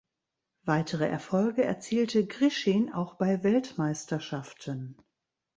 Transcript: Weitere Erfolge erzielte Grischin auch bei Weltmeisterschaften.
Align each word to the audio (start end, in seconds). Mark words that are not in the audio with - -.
Weitere 0.63 1.07
Erfolge 1.07 1.63
erzielte 1.63 2.25
Grischin 2.25 2.91
auch 2.91 3.17
bei 3.19 3.43
Weltmeisterschaften. 3.43 4.97